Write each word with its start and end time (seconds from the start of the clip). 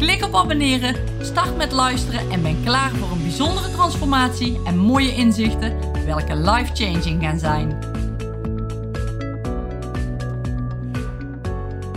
Klik 0.00 0.24
op 0.24 0.34
abonneren, 0.34 1.24
start 1.24 1.56
met 1.56 1.72
luisteren 1.72 2.30
en 2.30 2.42
ben 2.42 2.62
klaar 2.64 2.90
voor 2.90 3.10
een 3.10 3.22
bijzondere 3.22 3.70
transformatie 3.70 4.60
en 4.64 4.78
mooie 4.78 5.14
inzichten, 5.14 6.04
welke 6.04 6.36
life-changing 6.36 7.22
gaan 7.22 7.38
zijn. 7.38 7.78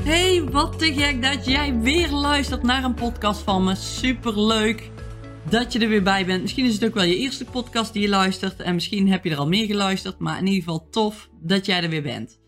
Hey, 0.02 0.44
wat 0.52 0.80
te 0.80 0.94
gek 0.94 1.22
dat 1.22 1.46
jij 1.46 1.80
weer 1.80 2.10
luistert 2.10 2.64
naar 2.64 2.84
een 2.84 2.94
podcast 2.94 3.42
van 3.42 3.64
me. 3.64 3.76
Super 3.76 4.46
leuk 4.46 4.92
dat 5.50 5.74
je 5.74 5.80
er 5.80 5.90
weer 5.90 6.04
bij 6.04 6.26
bent. 6.26 6.42
Misschien 6.42 6.66
is 6.66 6.74
het 6.74 6.86
ook 6.86 6.94
wel 6.94 7.04
je 7.04 7.18
eerste 7.18 7.46
podcast 7.46 7.94
die 7.94 8.02
je 8.02 8.10
luistert 8.10 8.62
en 8.62 8.74
misschien 8.74 9.12
heb 9.12 9.24
je 9.24 9.30
er 9.30 9.38
al 9.38 9.48
meer 9.48 9.66
geluisterd, 9.66 10.20
maar 10.20 10.38
in 10.38 10.46
ieder 10.46 10.64
geval 10.64 10.88
tof 10.90 11.30
dat 11.42 11.66
jij 11.66 11.84
er 11.84 11.90
weer 11.90 12.04
bent. 12.04 12.40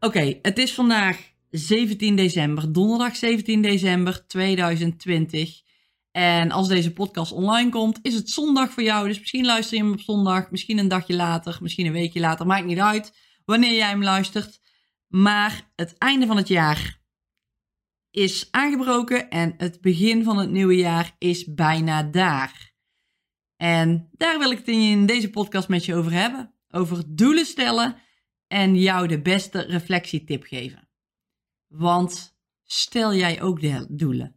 Oké, 0.00 0.38
het 0.42 0.58
is 0.58 0.74
vandaag 0.74 1.29
17 1.50 2.16
december, 2.16 2.72
donderdag 2.72 3.16
17 3.16 3.62
december 3.62 4.26
2020. 4.26 5.62
En 6.10 6.50
als 6.50 6.68
deze 6.68 6.92
podcast 6.92 7.32
online 7.32 7.70
komt, 7.70 7.98
is 8.02 8.14
het 8.14 8.30
zondag 8.30 8.70
voor 8.70 8.82
jou. 8.82 9.08
Dus 9.08 9.18
misschien 9.18 9.44
luister 9.44 9.76
je 9.76 9.82
hem 9.82 9.92
op 9.92 10.00
zondag, 10.00 10.50
misschien 10.50 10.78
een 10.78 10.88
dagje 10.88 11.14
later, 11.14 11.58
misschien 11.60 11.86
een 11.86 11.92
weekje 11.92 12.20
later. 12.20 12.46
Maakt 12.46 12.66
niet 12.66 12.78
uit 12.78 13.12
wanneer 13.44 13.74
jij 13.74 13.88
hem 13.88 14.02
luistert. 14.02 14.60
Maar 15.08 15.70
het 15.76 15.98
einde 15.98 16.26
van 16.26 16.36
het 16.36 16.48
jaar 16.48 17.00
is 18.10 18.48
aangebroken 18.50 19.30
en 19.30 19.54
het 19.56 19.80
begin 19.80 20.24
van 20.24 20.38
het 20.38 20.50
nieuwe 20.50 20.76
jaar 20.76 21.14
is 21.18 21.54
bijna 21.54 22.02
daar. 22.02 22.72
En 23.56 24.08
daar 24.12 24.38
wil 24.38 24.50
ik 24.50 24.58
het 24.58 24.68
in 24.68 25.06
deze 25.06 25.30
podcast 25.30 25.68
met 25.68 25.84
je 25.84 25.94
over 25.94 26.12
hebben. 26.12 26.54
Over 26.70 27.04
doelen 27.06 27.46
stellen 27.46 27.96
en 28.46 28.76
jou 28.76 29.08
de 29.08 29.22
beste 29.22 29.60
reflectietip 29.60 30.44
geven. 30.44 30.89
Want 31.70 32.36
stel 32.64 33.14
jij 33.14 33.42
ook 33.42 33.60
de 33.60 33.86
doelen? 33.88 34.36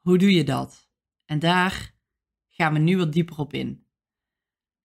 Hoe 0.00 0.18
doe 0.18 0.32
je 0.32 0.44
dat? 0.44 0.88
En 1.24 1.38
daar 1.38 1.94
gaan 2.48 2.72
we 2.72 2.78
nu 2.78 2.96
wat 2.96 3.12
dieper 3.12 3.38
op 3.38 3.52
in. 3.52 3.86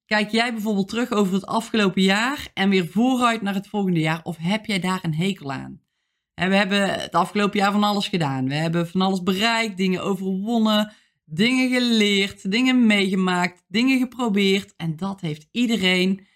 Kijk 0.05 0.31
jij 0.31 0.53
bijvoorbeeld 0.53 0.87
terug 0.87 1.11
over 1.11 1.33
het 1.33 1.45
afgelopen 1.45 2.01
jaar 2.01 2.47
en 2.53 2.69
weer 2.69 2.87
vooruit 2.87 3.41
naar 3.41 3.53
het 3.53 3.67
volgende 3.67 3.99
jaar? 3.99 4.23
Of 4.23 4.37
heb 4.37 4.65
jij 4.65 4.79
daar 4.79 4.99
een 5.03 5.15
hekel 5.15 5.51
aan? 5.51 5.81
En 6.33 6.49
we 6.49 6.55
hebben 6.55 6.99
het 6.99 7.13
afgelopen 7.13 7.59
jaar 7.59 7.71
van 7.71 7.83
alles 7.83 8.07
gedaan. 8.07 8.47
We 8.47 8.55
hebben 8.55 8.89
van 8.89 9.01
alles 9.01 9.23
bereikt, 9.23 9.77
dingen 9.77 10.03
overwonnen, 10.03 10.93
dingen 11.25 11.69
geleerd, 11.69 12.51
dingen 12.51 12.85
meegemaakt, 12.85 13.63
dingen 13.67 13.99
geprobeerd. 13.99 14.75
En 14.75 14.95
dat 14.95 15.21
heeft 15.21 15.47
iedereen. 15.51 16.27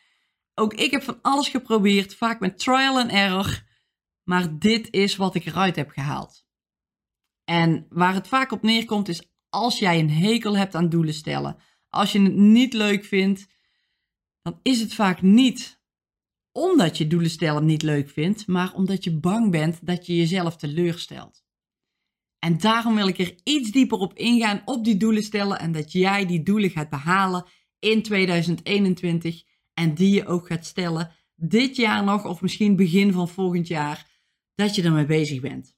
Ook 0.55 0.73
ik 0.73 0.91
heb 0.91 1.03
van 1.03 1.21
alles 1.21 1.49
geprobeerd, 1.49 2.15
vaak 2.15 2.39
met 2.39 2.59
trial 2.59 2.99
and 2.99 3.11
error. 3.11 3.67
Maar 4.29 4.59
dit 4.59 4.87
is 4.91 5.15
wat 5.15 5.35
ik 5.35 5.45
eruit 5.45 5.75
heb 5.75 5.89
gehaald. 5.89 6.45
En 7.43 7.85
waar 7.89 8.13
het 8.13 8.27
vaak 8.27 8.51
op 8.51 8.61
neerkomt 8.61 9.07
is 9.07 9.31
als 9.49 9.79
jij 9.79 9.99
een 9.99 10.09
hekel 10.09 10.57
hebt 10.57 10.75
aan 10.75 10.89
doelen 10.89 11.13
stellen, 11.13 11.57
als 11.89 12.11
je 12.11 12.21
het 12.21 12.35
niet 12.35 12.73
leuk 12.73 13.05
vindt, 13.05 13.47
dan 14.41 14.59
is 14.61 14.79
het 14.79 14.93
vaak 14.93 15.21
niet 15.21 15.81
omdat 16.51 16.97
je 16.97 17.07
doelen 17.07 17.29
stellen 17.29 17.65
niet 17.65 17.81
leuk 17.81 18.09
vindt, 18.09 18.47
maar 18.47 18.73
omdat 18.73 19.03
je 19.03 19.19
bang 19.19 19.51
bent 19.51 19.85
dat 19.85 20.05
je 20.05 20.15
jezelf 20.15 20.55
teleurstelt. 20.55 21.43
En 22.39 22.57
daarom 22.57 22.95
wil 22.95 23.07
ik 23.07 23.17
er 23.17 23.35
iets 23.43 23.71
dieper 23.71 23.97
op 23.97 24.13
ingaan 24.13 24.61
op 24.65 24.83
die 24.83 24.97
doelen 24.97 25.23
stellen 25.23 25.59
en 25.59 25.71
dat 25.71 25.91
jij 25.91 26.25
die 26.25 26.43
doelen 26.43 26.69
gaat 26.69 26.89
behalen 26.89 27.45
in 27.79 28.03
2021 28.03 29.43
en 29.73 29.93
die 29.93 30.13
je 30.13 30.25
ook 30.25 30.47
gaat 30.47 30.65
stellen 30.65 31.11
dit 31.35 31.75
jaar 31.75 32.03
nog 32.03 32.25
of 32.25 32.41
misschien 32.41 32.75
begin 32.75 33.11
van 33.11 33.29
volgend 33.29 33.67
jaar 33.67 34.08
dat 34.59 34.75
je 34.75 34.83
ermee 34.83 35.05
bezig 35.05 35.41
bent. 35.41 35.77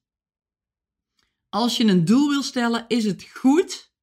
Als 1.49 1.77
je 1.77 1.85
een 1.85 2.05
doel 2.05 2.29
wil 2.29 2.43
stellen, 2.43 2.85
is 2.87 3.05
het 3.05 3.23
goed 3.23 3.93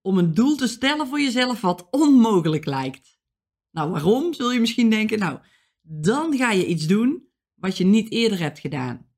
om 0.00 0.18
een 0.18 0.34
doel 0.34 0.56
te 0.56 0.66
stellen 0.66 1.06
voor 1.06 1.20
jezelf 1.20 1.60
wat 1.60 1.90
onmogelijk 1.90 2.64
lijkt. 2.64 3.18
Nou, 3.70 3.90
waarom 3.90 4.34
zul 4.34 4.52
je 4.52 4.60
misschien 4.60 4.90
denken? 4.90 5.18
Nou, 5.18 5.40
dan 5.80 6.36
ga 6.36 6.50
je 6.50 6.66
iets 6.66 6.86
doen 6.86 7.28
wat 7.54 7.76
je 7.76 7.84
niet 7.84 8.10
eerder 8.10 8.38
hebt 8.38 8.58
gedaan. 8.58 9.10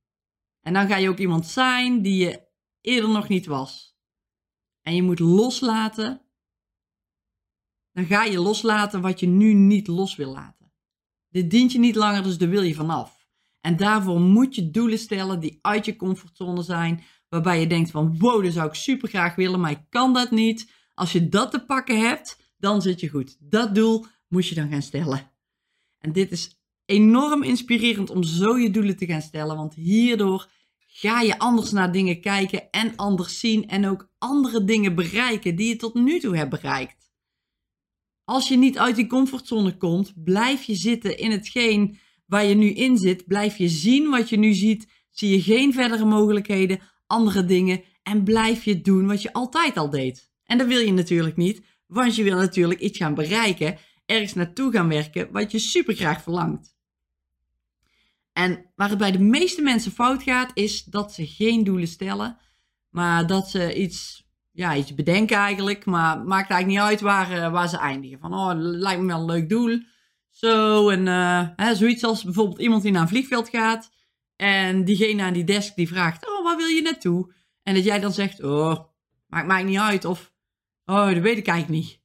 En 0.61 0.73
dan 0.73 0.89
ga 0.89 0.97
je 0.97 1.09
ook 1.09 1.19
iemand 1.19 1.47
zijn 1.47 2.03
die 2.03 2.17
je 2.17 2.49
eerder 2.81 3.11
nog 3.11 3.29
niet 3.29 3.47
was. 3.47 3.99
En 4.81 4.95
je 4.95 5.03
moet 5.03 5.19
loslaten. 5.19 6.23
Dan 7.93 8.05
ga 8.05 8.25
je 8.25 8.41
loslaten 8.41 9.01
wat 9.01 9.21
je 9.21 9.27
nu 9.27 9.53
niet 9.53 9.87
los 9.87 10.17
wil 10.17 10.33
laten. 10.33 10.73
Dit 11.29 11.51
dient 11.51 11.73
je 11.73 11.79
niet 11.79 11.95
langer, 11.95 12.23
dus 12.23 12.39
daar 12.39 12.49
wil 12.49 12.63
je 12.63 12.75
vanaf. 12.75 13.20
En 13.61 13.77
daarvoor 13.77 14.21
moet 14.21 14.55
je 14.55 14.71
doelen 14.71 14.99
stellen 14.99 15.41
die 15.41 15.59
uit 15.61 15.85
je 15.85 15.97
comfortzone 15.97 16.63
zijn. 16.63 17.03
Waarbij 17.29 17.61
je 17.61 17.67
denkt 17.67 17.91
van 17.91 18.19
wow, 18.19 18.45
dat 18.45 18.53
zou 18.53 18.69
ik 18.69 18.75
super 18.75 19.09
graag 19.09 19.35
willen, 19.35 19.61
maar 19.61 19.71
ik 19.71 19.85
kan 19.89 20.13
dat 20.13 20.31
niet. 20.31 20.73
Als 20.95 21.13
je 21.13 21.29
dat 21.29 21.51
te 21.51 21.65
pakken 21.65 22.01
hebt, 22.01 22.55
dan 22.59 22.83
zit 22.83 23.01
je 23.01 23.09
goed. 23.09 23.37
Dat 23.41 23.75
doel 23.75 24.07
moet 24.29 24.47
je 24.47 24.55
dan 24.55 24.69
gaan 24.71 24.83
stellen. 24.83 25.31
En 25.99 26.13
dit 26.13 26.33
is 26.33 26.61
enorm 26.85 27.43
inspirerend 27.43 28.11
om 28.11 28.23
zo 28.23 28.59
je 28.59 28.71
doelen 28.71 28.97
te 28.97 29.07
gaan 29.07 29.23
stellen. 29.23 29.57
Want 29.57 29.75
hierdoor 29.75 30.49
ga 30.79 31.21
je 31.21 31.39
anders 31.39 31.71
naar 31.71 31.93
dingen 31.93 32.21
kijken 32.21 32.71
en 32.71 32.97
anders 32.97 33.39
zien. 33.39 33.69
En 33.69 33.87
ook 33.87 34.11
andere 34.19 34.65
dingen 34.65 34.95
bereiken 34.95 35.57
die 35.57 35.69
je 35.69 35.77
tot 35.77 35.95
nu 35.95 36.21
toe 36.21 36.37
hebt 36.37 36.51
bereikt. 36.51 37.11
Als 38.25 38.49
je 38.49 38.57
niet 38.57 38.79
uit 38.79 38.97
die 38.97 39.07
comfortzone 39.07 39.77
komt, 39.77 40.13
blijf 40.25 40.63
je 40.63 40.75
zitten 40.75 41.19
in 41.19 41.31
hetgeen 41.31 41.99
waar 42.31 42.45
je 42.45 42.55
nu 42.55 42.71
in 42.71 42.97
zit, 42.97 43.27
blijf 43.27 43.57
je 43.57 43.69
zien 43.69 44.11
wat 44.11 44.29
je 44.29 44.39
nu 44.39 44.53
ziet, 44.53 44.89
zie 45.11 45.31
je 45.31 45.43
geen 45.43 45.73
verdere 45.73 46.05
mogelijkheden, 46.05 46.81
andere 47.07 47.45
dingen 47.45 47.83
en 48.03 48.25
blijf 48.25 48.65
je 48.65 48.81
doen 48.81 49.07
wat 49.07 49.23
je 49.23 49.33
altijd 49.33 49.77
al 49.77 49.91
deed. 49.91 50.31
En 50.45 50.59
dat 50.59 50.67
wil 50.67 50.79
je 50.79 50.93
natuurlijk 50.93 51.37
niet, 51.37 51.63
want 51.87 52.17
je 52.17 52.23
wil 52.23 52.37
natuurlijk 52.37 52.81
iets 52.81 52.99
gaan 52.99 53.15
bereiken, 53.15 53.79
ergens 54.07 54.35
naartoe 54.35 54.73
gaan 54.73 54.89
werken 54.89 55.33
wat 55.33 55.51
je 55.51 55.59
super 55.59 55.95
graag 55.95 56.23
verlangt. 56.23 56.75
En 58.33 58.71
waar 58.75 58.89
het 58.89 58.99
bij 58.99 59.13
de 59.13 59.19
meeste 59.19 59.63
mensen 59.63 59.93
fout 59.93 60.23
gaat, 60.23 60.51
is 60.55 60.85
dat 60.85 61.13
ze 61.13 61.27
geen 61.27 61.65
doelen 61.65 61.89
stellen, 61.89 62.39
maar 62.91 63.27
dat 63.27 63.51
ze 63.51 63.75
iets, 63.75 64.27
ja, 64.53 64.77
iets 64.77 64.95
bedenken 64.95 65.37
eigenlijk, 65.37 65.85
maar 65.85 66.19
maakt 66.19 66.51
eigenlijk 66.51 66.67
niet 66.67 66.91
uit 66.91 67.01
waar, 67.01 67.33
eh, 67.33 67.53
waar 67.53 67.69
ze 67.69 67.77
eindigen. 67.77 68.19
Van, 68.19 68.35
oh, 68.35 68.53
lijkt 68.55 69.01
me 69.01 69.07
wel 69.07 69.19
een 69.19 69.25
leuk 69.25 69.49
doel, 69.49 69.83
zo, 70.41 70.89
en 70.89 71.07
hè, 71.57 71.75
zoiets 71.75 72.05
als 72.05 72.25
bijvoorbeeld 72.25 72.61
iemand 72.61 72.83
die 72.83 72.93
naar 72.93 73.03
een 73.03 73.09
vliegveld 73.09 73.49
gaat. 73.49 73.91
En 74.37 74.85
diegene 74.85 75.23
aan 75.23 75.33
die 75.33 75.45
desk 75.45 75.75
die 75.75 75.89
vraagt, 75.89 76.29
oh, 76.29 76.45
waar 76.45 76.57
wil 76.57 76.67
je 76.67 76.83
naartoe? 76.83 77.35
En 77.63 77.75
dat 77.75 77.85
jij 77.85 78.01
dan 78.01 78.13
zegt, 78.13 78.43
oh, 78.43 78.85
maakt 79.27 79.47
mij 79.47 79.63
niet 79.63 79.79
uit. 79.79 80.05
Of, 80.05 80.33
oh, 80.85 81.07
dat 81.07 81.23
weet 81.23 81.39
ik 81.39 81.47
eigenlijk 81.47 81.83
niet. 81.83 82.01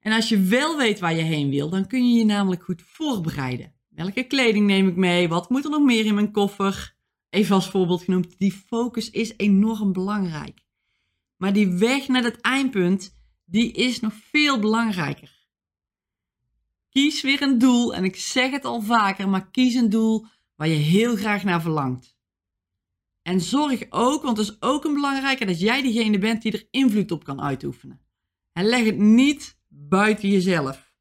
En 0.00 0.12
als 0.12 0.28
je 0.28 0.40
wel 0.40 0.76
weet 0.76 0.98
waar 0.98 1.14
je 1.14 1.22
heen 1.22 1.50
wil, 1.50 1.68
dan 1.68 1.86
kun 1.86 2.10
je 2.10 2.18
je 2.18 2.24
namelijk 2.24 2.62
goed 2.62 2.82
voorbereiden. 2.82 3.74
Welke 3.88 4.22
kleding 4.22 4.66
neem 4.66 4.88
ik 4.88 4.96
mee? 4.96 5.28
Wat 5.28 5.50
moet 5.50 5.64
er 5.64 5.70
nog 5.70 5.82
meer 5.82 6.06
in 6.06 6.14
mijn 6.14 6.32
koffer? 6.32 6.94
Even 7.30 7.54
als 7.54 7.70
voorbeeld 7.70 8.02
genoemd, 8.02 8.38
die 8.38 8.52
focus 8.52 9.10
is 9.10 9.34
enorm 9.36 9.92
belangrijk. 9.92 10.60
Maar 11.36 11.52
die 11.52 11.68
weg 11.68 12.08
naar 12.08 12.22
het 12.22 12.40
eindpunt, 12.40 13.14
die 13.44 13.72
is 13.72 14.00
nog 14.00 14.12
veel 14.14 14.58
belangrijker. 14.58 15.39
Kies 16.90 17.22
weer 17.22 17.42
een 17.42 17.58
doel, 17.58 17.94
en 17.94 18.04
ik 18.04 18.16
zeg 18.16 18.50
het 18.50 18.64
al 18.64 18.82
vaker, 18.82 19.28
maar 19.28 19.50
kies 19.50 19.74
een 19.74 19.90
doel 19.90 20.26
waar 20.56 20.68
je 20.68 20.74
heel 20.74 21.16
graag 21.16 21.44
naar 21.44 21.62
verlangt. 21.62 22.18
En 23.22 23.40
zorg 23.40 23.86
ook, 23.90 24.22
want 24.22 24.36
het 24.36 24.46
is 24.46 24.62
ook 24.62 24.84
een 24.84 24.94
belangrijke, 24.94 25.44
dat 25.44 25.60
jij 25.60 25.82
diegene 25.82 26.18
bent 26.18 26.42
die 26.42 26.52
er 26.52 26.66
invloed 26.70 27.10
op 27.10 27.24
kan 27.24 27.40
uitoefenen. 27.40 28.00
En 28.52 28.64
leg 28.64 28.84
het 28.84 28.98
niet 28.98 29.58
buiten 29.68 30.28
jezelf. 30.28 30.92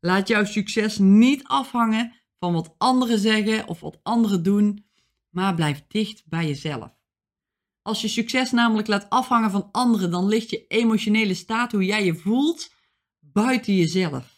Laat 0.00 0.28
jouw 0.28 0.44
succes 0.44 0.98
niet 0.98 1.44
afhangen 1.44 2.12
van 2.38 2.52
wat 2.52 2.74
anderen 2.78 3.18
zeggen 3.18 3.68
of 3.68 3.80
wat 3.80 4.00
anderen 4.02 4.42
doen, 4.42 4.86
maar 5.28 5.54
blijf 5.54 5.84
dicht 5.88 6.22
bij 6.26 6.46
jezelf. 6.46 6.94
Als 7.82 8.00
je 8.00 8.08
succes 8.08 8.50
namelijk 8.50 8.88
laat 8.88 9.10
afhangen 9.10 9.50
van 9.50 9.68
anderen, 9.72 10.10
dan 10.10 10.26
ligt 10.26 10.50
je 10.50 10.66
emotionele 10.66 11.34
staat, 11.34 11.72
hoe 11.72 11.84
jij 11.84 12.04
je 12.04 12.14
voelt, 12.14 12.74
buiten 13.20 13.74
jezelf. 13.74 14.35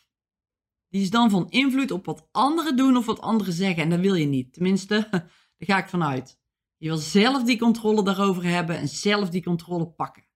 Die 0.89 1.03
is 1.03 1.11
dan 1.11 1.31
van 1.31 1.49
invloed 1.49 1.91
op 1.91 2.07
wat 2.07 2.29
anderen 2.31 2.77
doen 2.77 2.97
of 2.97 3.07
wat 3.07 3.21
anderen 3.21 3.53
zeggen. 3.53 3.83
En 3.83 3.91
dat 3.91 4.01
wil 4.01 4.15
je 4.15 4.27
niet. 4.27 4.53
Tenminste, 4.53 5.09
daar 5.11 5.29
ga 5.59 5.79
ik 5.79 5.89
vanuit. 5.89 6.39
Je 6.77 6.89
wil 6.89 6.97
zelf 6.97 7.43
die 7.43 7.59
controle 7.59 8.05
daarover 8.05 8.45
hebben 8.45 8.79
en 8.79 8.89
zelf 8.89 9.31
die 9.31 9.43
controle 9.43 9.87
pakken. 9.87 10.27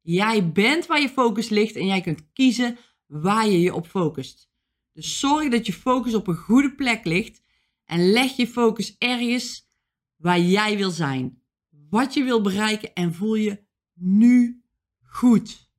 Jij 0.00 0.52
bent 0.52 0.86
waar 0.86 1.00
je 1.00 1.08
focus 1.08 1.48
ligt 1.48 1.76
en 1.76 1.86
jij 1.86 2.00
kunt 2.00 2.32
kiezen 2.32 2.76
waar 3.06 3.46
je 3.46 3.60
je 3.60 3.74
op 3.74 3.86
focust. 3.86 4.50
Dus 4.92 5.18
zorg 5.18 5.48
dat 5.48 5.66
je 5.66 5.72
focus 5.72 6.14
op 6.14 6.26
een 6.26 6.36
goede 6.36 6.74
plek 6.74 7.04
ligt 7.04 7.42
en 7.84 8.10
leg 8.10 8.36
je 8.36 8.46
focus 8.46 8.96
ergens 8.98 9.70
waar 10.16 10.40
jij 10.40 10.76
wil 10.76 10.90
zijn. 10.90 11.42
Wat 11.68 12.14
je 12.14 12.24
wil 12.24 12.40
bereiken 12.40 12.94
en 12.94 13.14
voel 13.14 13.34
je 13.34 13.64
nu 13.94 14.62
goed. 15.02 15.70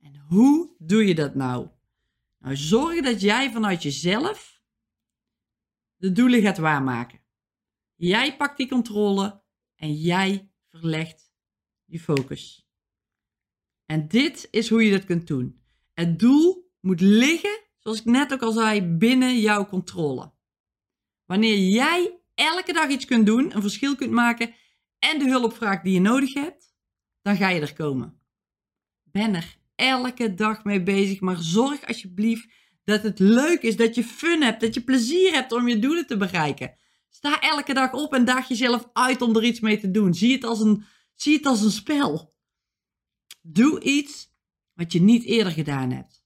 En 0.00 0.16
hoe 0.28 0.74
doe 0.78 1.06
je 1.06 1.14
dat 1.14 1.34
nou? 1.34 1.68
Nou, 2.44 2.56
zorg 2.56 3.00
dat 3.00 3.20
jij 3.20 3.50
vanuit 3.50 3.82
jezelf 3.82 4.62
de 5.96 6.12
doelen 6.12 6.42
gaat 6.42 6.58
waarmaken. 6.58 7.20
Jij 7.94 8.36
pakt 8.36 8.56
die 8.56 8.68
controle 8.68 9.42
en 9.74 9.94
jij 9.94 10.50
verlegt 10.68 11.32
je 11.84 12.00
focus. 12.00 12.68
En 13.86 14.08
dit 14.08 14.48
is 14.50 14.68
hoe 14.68 14.84
je 14.84 14.90
dat 14.90 15.04
kunt 15.04 15.26
doen. 15.26 15.62
Het 15.92 16.18
doel 16.18 16.72
moet 16.80 17.00
liggen, 17.00 17.60
zoals 17.78 17.98
ik 17.98 18.04
net 18.04 18.32
ook 18.32 18.42
al 18.42 18.52
zei, 18.52 18.82
binnen 18.82 19.40
jouw 19.40 19.66
controle. 19.66 20.32
Wanneer 21.24 21.58
jij 21.58 22.20
elke 22.34 22.72
dag 22.72 22.88
iets 22.88 23.04
kunt 23.04 23.26
doen, 23.26 23.54
een 23.54 23.62
verschil 23.62 23.96
kunt 23.96 24.12
maken 24.12 24.54
en 24.98 25.18
de 25.18 25.28
hulp 25.28 25.54
vraagt 25.54 25.84
die 25.84 25.92
je 25.92 26.00
nodig 26.00 26.34
hebt, 26.34 26.74
dan 27.22 27.36
ga 27.36 27.48
je 27.48 27.60
er 27.60 27.74
komen. 27.74 28.20
Ben 29.02 29.34
er 29.34 29.62
elke 29.74 30.34
dag 30.34 30.64
mee 30.64 30.82
bezig, 30.82 31.20
maar 31.20 31.42
zorg 31.42 31.86
alsjeblieft 31.86 32.48
dat 32.84 33.02
het 33.02 33.18
leuk 33.18 33.62
is, 33.62 33.76
dat 33.76 33.94
je 33.94 34.04
fun 34.04 34.42
hebt, 34.42 34.60
dat 34.60 34.74
je 34.74 34.84
plezier 34.84 35.32
hebt 35.32 35.52
om 35.52 35.68
je 35.68 35.78
doelen 35.78 36.06
te 36.06 36.16
bereiken. 36.16 36.76
Sta 37.08 37.40
elke 37.40 37.74
dag 37.74 37.92
op 37.92 38.14
en 38.14 38.24
daag 38.24 38.48
jezelf 38.48 38.88
uit 38.92 39.22
om 39.22 39.36
er 39.36 39.44
iets 39.44 39.60
mee 39.60 39.78
te 39.78 39.90
doen. 39.90 40.14
Zie 40.14 40.32
het 40.32 40.44
als 40.44 40.60
een, 40.60 40.84
zie 41.14 41.36
het 41.36 41.46
als 41.46 41.62
een 41.62 41.70
spel. 41.70 42.34
Doe 43.40 43.80
iets 43.80 44.32
wat 44.72 44.92
je 44.92 45.00
niet 45.00 45.24
eerder 45.24 45.52
gedaan 45.52 45.90
hebt. 45.90 46.24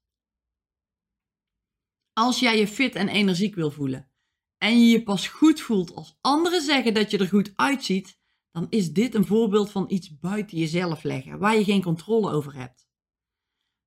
Als 2.12 2.38
jij 2.38 2.58
je 2.58 2.68
fit 2.68 2.94
en 2.94 3.08
energiek 3.08 3.54
wil 3.54 3.70
voelen 3.70 4.10
en 4.58 4.80
je 4.80 4.86
je 4.86 5.02
pas 5.02 5.28
goed 5.28 5.60
voelt 5.60 5.94
als 5.94 6.18
anderen 6.20 6.62
zeggen 6.62 6.94
dat 6.94 7.10
je 7.10 7.18
er 7.18 7.28
goed 7.28 7.52
uitziet, 7.54 8.18
dan 8.50 8.66
is 8.68 8.92
dit 8.92 9.14
een 9.14 9.26
voorbeeld 9.26 9.70
van 9.70 9.84
iets 9.88 10.18
buiten 10.18 10.58
jezelf 10.58 11.02
leggen, 11.02 11.38
waar 11.38 11.56
je 11.56 11.64
geen 11.64 11.82
controle 11.82 12.30
over 12.30 12.54
hebt. 12.54 12.87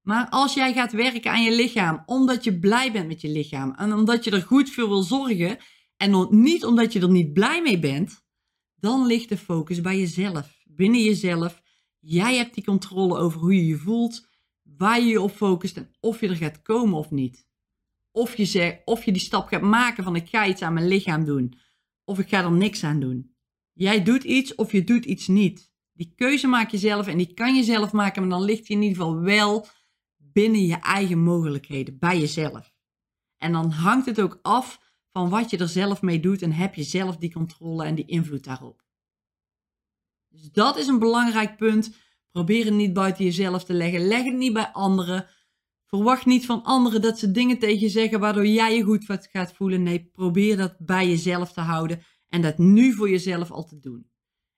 Maar 0.01 0.29
als 0.29 0.53
jij 0.53 0.73
gaat 0.73 0.91
werken 0.91 1.31
aan 1.31 1.43
je 1.43 1.55
lichaam 1.55 2.03
omdat 2.05 2.43
je 2.43 2.59
blij 2.59 2.91
bent 2.91 3.07
met 3.07 3.21
je 3.21 3.29
lichaam 3.29 3.73
en 3.75 3.93
omdat 3.93 4.23
je 4.23 4.31
er 4.31 4.41
goed 4.41 4.69
voor 4.69 4.87
wil 4.87 5.03
zorgen 5.03 5.57
en 5.97 6.27
niet 6.29 6.65
omdat 6.65 6.93
je 6.93 6.99
er 6.99 7.09
niet 7.09 7.33
blij 7.33 7.61
mee 7.61 7.79
bent, 7.79 8.23
dan 8.75 9.05
ligt 9.05 9.29
de 9.29 9.37
focus 9.37 9.81
bij 9.81 9.99
jezelf, 9.99 10.61
binnen 10.65 11.03
jezelf. 11.03 11.61
Jij 11.99 12.35
hebt 12.35 12.53
die 12.53 12.63
controle 12.63 13.17
over 13.17 13.39
hoe 13.39 13.55
je 13.55 13.65
je 13.65 13.77
voelt, 13.77 14.27
waar 14.63 14.99
je 14.99 15.07
je 15.07 15.21
op 15.21 15.31
focust 15.31 15.77
en 15.77 15.95
of 15.99 16.19
je 16.19 16.27
er 16.27 16.35
gaat 16.35 16.61
komen 16.61 16.97
of 16.97 17.11
niet. 17.11 17.49
Of 18.11 18.37
je, 18.37 18.45
zegt, 18.45 18.81
of 18.85 19.05
je 19.05 19.11
die 19.11 19.21
stap 19.21 19.47
gaat 19.47 19.61
maken 19.61 20.03
van 20.03 20.15
ik 20.15 20.29
ga 20.29 20.47
iets 20.47 20.61
aan 20.61 20.73
mijn 20.73 20.87
lichaam 20.87 21.25
doen, 21.25 21.53
of 22.03 22.19
ik 22.19 22.29
ga 22.29 22.43
er 22.43 22.51
niks 22.51 22.83
aan 22.83 22.99
doen. 22.99 23.35
Jij 23.73 24.03
doet 24.03 24.23
iets 24.23 24.55
of 24.55 24.71
je 24.71 24.83
doet 24.83 25.05
iets 25.05 25.27
niet. 25.27 25.71
Die 25.93 26.13
keuze 26.15 26.47
maak 26.47 26.71
je 26.71 26.77
zelf 26.77 27.07
en 27.07 27.17
die 27.17 27.33
kan 27.33 27.55
je 27.55 27.63
zelf 27.63 27.91
maken, 27.91 28.21
maar 28.21 28.37
dan 28.37 28.43
ligt 28.43 28.67
je 28.67 28.73
in 28.73 28.81
ieder 28.81 28.97
geval 28.97 29.19
wel 29.19 29.67
binnen 30.33 30.65
je 30.65 30.75
eigen 30.75 31.19
mogelijkheden, 31.19 31.99
bij 31.99 32.19
jezelf. 32.19 32.73
En 33.37 33.51
dan 33.51 33.71
hangt 33.71 34.05
het 34.05 34.21
ook 34.21 34.39
af 34.41 34.79
van 35.11 35.29
wat 35.29 35.49
je 35.49 35.57
er 35.57 35.67
zelf 35.67 36.01
mee 36.01 36.19
doet 36.19 36.41
en 36.41 36.51
heb 36.51 36.75
je 36.75 36.83
zelf 36.83 37.17
die 37.17 37.33
controle 37.33 37.83
en 37.83 37.95
die 37.95 38.05
invloed 38.05 38.43
daarop. 38.43 38.83
Dus 40.29 40.51
dat 40.51 40.77
is 40.77 40.87
een 40.87 40.99
belangrijk 40.99 41.57
punt. 41.57 41.95
Probeer 42.31 42.65
het 42.65 42.73
niet 42.73 42.93
buiten 42.93 43.25
jezelf 43.25 43.63
te 43.63 43.73
leggen. 43.73 44.07
Leg 44.07 44.23
het 44.23 44.35
niet 44.35 44.53
bij 44.53 44.67
anderen. 44.67 45.27
Verwacht 45.85 46.25
niet 46.25 46.45
van 46.45 46.63
anderen 46.63 47.01
dat 47.01 47.19
ze 47.19 47.31
dingen 47.31 47.59
tegen 47.59 47.79
je 47.79 47.89
zeggen 47.89 48.19
waardoor 48.19 48.47
jij 48.47 48.75
je 48.75 48.83
goed 48.83 49.05
gaat 49.31 49.53
voelen. 49.53 49.83
Nee, 49.83 50.09
probeer 50.11 50.57
dat 50.57 50.75
bij 50.79 51.07
jezelf 51.07 51.53
te 51.53 51.61
houden 51.61 52.03
en 52.29 52.41
dat 52.41 52.57
nu 52.57 52.93
voor 52.93 53.09
jezelf 53.09 53.51
al 53.51 53.65
te 53.65 53.79
doen. 53.79 54.09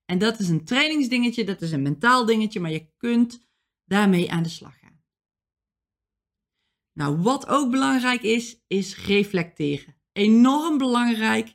En 0.06 0.18
dat 0.18 0.40
is 0.40 0.50
een 0.50 0.66
trainingsdingetje, 0.66 1.44
dat 1.44 1.62
is 1.62 1.72
een 1.72 1.82
mentaal 1.82 2.26
dingetje, 2.26 2.60
maar 2.60 2.72
je 2.72 2.88
kunt 2.98 3.48
daarmee 3.86 4.32
aan 4.32 4.44
de 4.44 4.50
slag. 4.50 4.83
Nou, 6.94 7.18
wat 7.22 7.48
ook 7.48 7.72
belangrijk 7.72 8.22
is, 8.22 8.64
is 8.68 9.06
reflecteren. 9.06 9.96
Enorm 10.12 10.78
belangrijk 10.78 11.54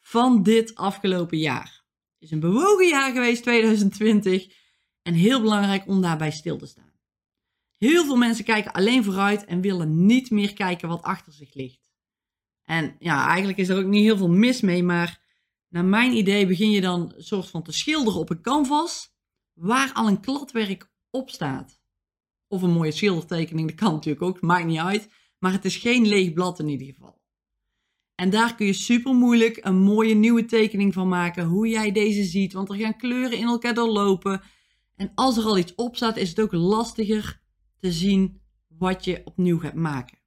van 0.00 0.42
dit 0.42 0.74
afgelopen 0.74 1.38
jaar. 1.38 1.84
Het 2.12 2.22
is 2.22 2.30
een 2.30 2.40
bewogen 2.40 2.88
jaar 2.88 3.12
geweest, 3.12 3.42
2020, 3.42 4.46
en 5.02 5.14
heel 5.14 5.40
belangrijk 5.40 5.86
om 5.86 6.00
daarbij 6.00 6.30
stil 6.30 6.56
te 6.56 6.66
staan. 6.66 6.94
Heel 7.76 8.04
veel 8.04 8.16
mensen 8.16 8.44
kijken 8.44 8.72
alleen 8.72 9.04
vooruit 9.04 9.44
en 9.44 9.60
willen 9.60 10.06
niet 10.06 10.30
meer 10.30 10.52
kijken 10.52 10.88
wat 10.88 11.02
achter 11.02 11.32
zich 11.32 11.54
ligt. 11.54 11.84
En 12.64 12.96
ja, 12.98 13.26
eigenlijk 13.26 13.58
is 13.58 13.68
er 13.68 13.78
ook 13.78 13.90
niet 13.90 14.02
heel 14.02 14.16
veel 14.16 14.30
mis 14.30 14.60
mee, 14.60 14.82
maar 14.82 15.24
naar 15.68 15.84
mijn 15.84 16.12
idee 16.12 16.46
begin 16.46 16.70
je 16.70 16.80
dan 16.80 17.12
een 17.16 17.22
soort 17.22 17.50
van 17.50 17.62
te 17.62 17.72
schilderen 17.72 18.20
op 18.20 18.30
een 18.30 18.42
canvas 18.42 19.14
waar 19.52 19.92
al 19.92 20.08
een 20.08 20.20
kladwerk 20.20 20.90
op 21.10 21.30
staat. 21.30 21.75
Of 22.56 22.62
een 22.62 22.70
mooie 22.70 22.92
schildertekening, 22.92 23.68
dat 23.68 23.76
kan 23.76 23.92
natuurlijk 23.92 24.22
ook, 24.22 24.40
maakt 24.40 24.66
niet 24.66 24.78
uit. 24.78 25.08
Maar 25.38 25.52
het 25.52 25.64
is 25.64 25.76
geen 25.76 26.06
leeg 26.06 26.32
blad 26.32 26.58
in 26.58 26.68
ieder 26.68 26.86
geval. 26.86 27.20
En 28.14 28.30
daar 28.30 28.54
kun 28.54 28.66
je 28.66 28.72
super 28.72 29.14
moeilijk 29.14 29.58
een 29.64 29.78
mooie 29.78 30.14
nieuwe 30.14 30.44
tekening 30.44 30.92
van 30.92 31.08
maken, 31.08 31.44
hoe 31.44 31.68
jij 31.68 31.92
deze 31.92 32.24
ziet, 32.24 32.52
want 32.52 32.68
er 32.68 32.76
gaan 32.76 32.96
kleuren 32.96 33.38
in 33.38 33.46
elkaar 33.46 33.74
doorlopen. 33.74 34.42
En 34.94 35.12
als 35.14 35.36
er 35.36 35.44
al 35.44 35.58
iets 35.58 35.74
op 35.74 35.96
staat, 35.96 36.16
is 36.16 36.28
het 36.28 36.40
ook 36.40 36.52
lastiger 36.52 37.40
te 37.80 37.92
zien 37.92 38.40
wat 38.68 39.04
je 39.04 39.22
opnieuw 39.24 39.58
gaat 39.58 39.74
maken. 39.74 40.18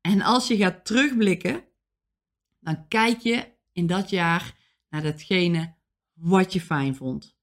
En 0.00 0.20
als 0.20 0.46
je 0.48 0.56
gaat 0.56 0.84
terugblikken, 0.84 1.64
dan 2.60 2.88
kijk 2.88 3.20
je 3.20 3.52
in 3.72 3.86
dat 3.86 4.10
jaar 4.10 4.56
naar 4.90 5.02
datgene 5.02 5.74
wat 6.12 6.52
je 6.52 6.60
fijn 6.60 6.94
vond, 6.94 7.36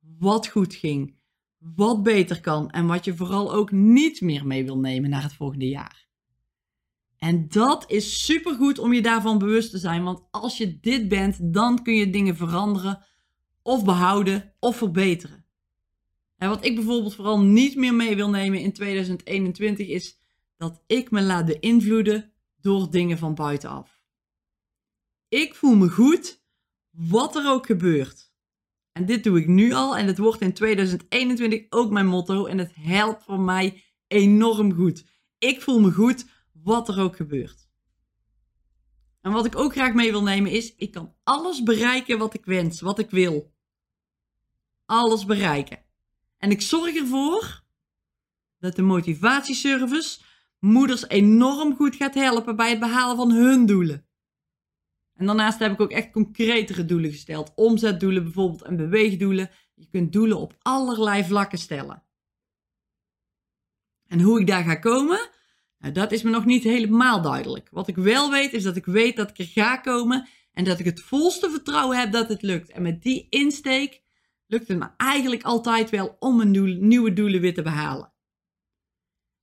wat 0.00 0.46
goed 0.46 0.74
ging, 0.74 1.19
wat 1.60 2.02
beter 2.02 2.40
kan 2.40 2.70
en 2.70 2.86
wat 2.86 3.04
je 3.04 3.16
vooral 3.16 3.52
ook 3.52 3.70
niet 3.70 4.20
meer 4.20 4.46
mee 4.46 4.64
wil 4.64 4.78
nemen 4.78 5.10
naar 5.10 5.22
het 5.22 5.32
volgende 5.32 5.68
jaar. 5.68 6.08
En 7.18 7.48
dat 7.48 7.90
is 7.90 8.24
supergoed 8.24 8.78
om 8.78 8.92
je 8.92 9.02
daarvan 9.02 9.38
bewust 9.38 9.70
te 9.70 9.78
zijn, 9.78 10.02
want 10.02 10.22
als 10.30 10.56
je 10.56 10.80
dit 10.80 11.08
bent, 11.08 11.52
dan 11.54 11.82
kun 11.82 11.94
je 11.94 12.10
dingen 12.10 12.36
veranderen 12.36 13.04
of 13.62 13.84
behouden 13.84 14.54
of 14.58 14.76
verbeteren. 14.76 15.44
En 16.36 16.48
wat 16.48 16.64
ik 16.64 16.74
bijvoorbeeld 16.74 17.14
vooral 17.14 17.40
niet 17.40 17.76
meer 17.76 17.94
mee 17.94 18.16
wil 18.16 18.30
nemen 18.30 18.60
in 18.60 18.72
2021 18.72 19.88
is 19.88 20.18
dat 20.56 20.82
ik 20.86 21.10
me 21.10 21.22
laat 21.22 21.46
beïnvloeden 21.46 22.32
door 22.60 22.90
dingen 22.90 23.18
van 23.18 23.34
buitenaf. 23.34 24.02
Ik 25.28 25.54
voel 25.54 25.74
me 25.74 25.88
goed, 25.88 26.42
wat 26.90 27.36
er 27.36 27.50
ook 27.50 27.66
gebeurt. 27.66 28.29
En 28.92 29.06
dit 29.06 29.24
doe 29.24 29.38
ik 29.38 29.46
nu 29.46 29.72
al 29.72 29.96
en 29.96 30.06
het 30.06 30.18
wordt 30.18 30.40
in 30.40 30.52
2021 30.52 31.66
ook 31.68 31.90
mijn 31.90 32.06
motto 32.06 32.46
en 32.46 32.58
het 32.58 32.74
helpt 32.74 33.24
voor 33.24 33.40
mij 33.40 33.84
enorm 34.06 34.74
goed. 34.74 35.04
Ik 35.38 35.62
voel 35.62 35.80
me 35.80 35.92
goed, 35.92 36.26
wat 36.52 36.88
er 36.88 37.00
ook 37.00 37.16
gebeurt. 37.16 37.68
En 39.20 39.32
wat 39.32 39.46
ik 39.46 39.56
ook 39.56 39.72
graag 39.72 39.94
mee 39.94 40.10
wil 40.10 40.22
nemen 40.22 40.50
is, 40.50 40.74
ik 40.74 40.90
kan 40.90 41.14
alles 41.22 41.62
bereiken 41.62 42.18
wat 42.18 42.34
ik 42.34 42.44
wens, 42.44 42.80
wat 42.80 42.98
ik 42.98 43.10
wil. 43.10 43.54
Alles 44.84 45.24
bereiken. 45.24 45.84
En 46.36 46.50
ik 46.50 46.60
zorg 46.60 46.94
ervoor 46.94 47.62
dat 48.58 48.76
de 48.76 48.82
motivatieservice 48.82 50.20
moeders 50.58 51.08
enorm 51.08 51.76
goed 51.76 51.96
gaat 51.96 52.14
helpen 52.14 52.56
bij 52.56 52.70
het 52.70 52.80
behalen 52.80 53.16
van 53.16 53.30
hun 53.30 53.66
doelen. 53.66 54.09
En 55.20 55.26
daarnaast 55.26 55.58
heb 55.58 55.72
ik 55.72 55.80
ook 55.80 55.90
echt 55.90 56.10
concretere 56.10 56.84
doelen 56.84 57.10
gesteld. 57.10 57.52
Omzetdoelen 57.54 58.22
bijvoorbeeld 58.22 58.62
en 58.62 58.76
beweegdoelen. 58.76 59.50
Je 59.74 59.86
kunt 59.90 60.12
doelen 60.12 60.38
op 60.38 60.56
allerlei 60.62 61.24
vlakken 61.24 61.58
stellen. 61.58 62.02
En 64.06 64.20
hoe 64.20 64.40
ik 64.40 64.46
daar 64.46 64.64
ga 64.64 64.74
komen, 64.74 65.30
nou, 65.78 65.92
dat 65.92 66.12
is 66.12 66.22
me 66.22 66.30
nog 66.30 66.44
niet 66.44 66.62
helemaal 66.62 67.22
duidelijk. 67.22 67.68
Wat 67.70 67.88
ik 67.88 67.96
wel 67.96 68.30
weet, 68.30 68.52
is 68.52 68.62
dat 68.62 68.76
ik 68.76 68.84
weet 68.84 69.16
dat 69.16 69.30
ik 69.30 69.38
er 69.38 69.44
ga 69.44 69.76
komen 69.76 70.28
en 70.52 70.64
dat 70.64 70.78
ik 70.78 70.84
het 70.84 71.00
volste 71.00 71.50
vertrouwen 71.50 71.98
heb 71.98 72.12
dat 72.12 72.28
het 72.28 72.42
lukt. 72.42 72.70
En 72.70 72.82
met 72.82 73.02
die 73.02 73.26
insteek 73.30 74.02
lukt 74.46 74.68
het 74.68 74.78
me 74.78 74.88
eigenlijk 74.96 75.42
altijd 75.42 75.90
wel 75.90 76.16
om 76.18 76.36
mijn 76.36 76.86
nieuwe 76.88 77.12
doelen 77.12 77.40
weer 77.40 77.54
te 77.54 77.62
behalen. 77.62 78.12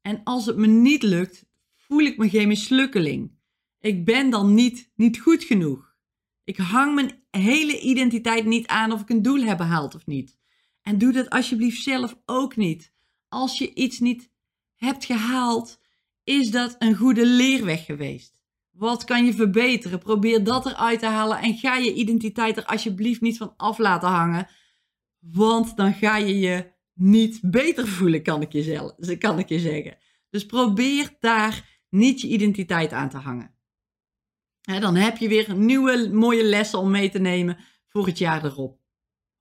En 0.02 0.22
als 0.24 0.46
het 0.46 0.58
me 0.58 0.68
niet 0.68 1.04
lukt, 1.04 1.46
voel 1.76 2.02
ik 2.02 2.18
me 2.18 2.30
geen 2.30 2.48
mislukkeling 2.48 3.37
ik 3.80 4.06
ben 4.06 4.30
dan 4.30 4.54
niet, 4.54 4.92
niet 4.96 5.20
goed 5.20 5.44
genoeg. 5.44 5.96
Ik 6.44 6.58
hang 6.58 6.96
mijn 6.96 7.24
hele 7.30 7.80
identiteit 7.80 8.46
niet 8.46 8.68
aan 8.68 8.92
of 8.92 9.02
ik 9.02 9.10
een 9.10 9.22
doel 9.22 9.42
heb 9.42 9.58
behaald 9.58 9.96
of 9.96 10.06
niet. 10.06 10.38
En 10.82 10.98
doe 10.98 11.12
dat 11.12 11.30
alsjeblieft 11.30 11.84
zelf 11.84 12.18
ook 12.26 12.56
niet. 12.56 12.94
Als 13.28 13.58
je 13.58 13.74
iets 13.74 14.00
niet 14.00 14.32
hebt 14.76 15.06
gehaald, 15.06 15.80
is 16.24 16.52
dat 16.52 16.76
een 16.80 16.96
goede 16.96 17.26
leerweg 17.26 17.86
geweest. 17.86 18.40
Wat 18.72 19.04
kan 19.04 19.26
je 19.26 19.34
verbeteren? 19.34 20.00
Probeer 20.00 20.44
dat 20.44 20.66
eruit 20.66 21.00
te 21.00 21.06
halen 21.06 21.38
en 21.38 21.58
ga 21.58 21.78
je 21.78 21.94
identiteit 21.94 22.58
er 22.58 22.66
alsjeblieft 22.66 23.22
niet 23.22 23.38
van 23.38 23.54
af 23.58 23.78
laten 23.78 24.10
hangen. 24.10 24.48
Want 25.20 25.76
dan 25.76 25.94
ga 25.94 26.18
je 26.18 26.40
je 26.40 26.72
niet 26.94 27.40
beter 27.42 27.88
voelen, 27.88 28.24
kan 28.24 28.42
ik 28.42 28.52
je, 28.52 28.64
zelf, 28.64 29.18
kan 29.18 29.40
ik 29.40 29.50
je 29.50 29.60
zeggen. 29.60 29.98
Dus 30.30 30.46
probeer 30.46 31.16
daar 31.20 31.80
niet 31.90 32.22
je 32.22 32.28
identiteit 32.28 32.92
aan 32.92 33.10
te 33.10 33.18
hangen. 33.18 33.57
Dan 34.76 34.96
heb 34.96 35.18
je 35.18 35.28
weer 35.28 35.56
nieuwe 35.56 36.10
mooie 36.14 36.44
lessen 36.44 36.80
om 36.80 36.92
mee 36.92 37.10
te 37.10 37.20
nemen 37.20 37.58
voor 37.88 38.06
het 38.06 38.18
jaar 38.18 38.46
erop. 38.46 38.80